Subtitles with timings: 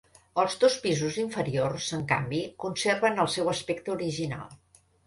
[0.43, 4.61] Els dos pisos inferiors, en canvi, conserven el seu aspecte original.